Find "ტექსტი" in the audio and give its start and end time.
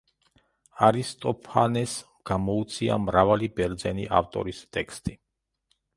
4.79-5.19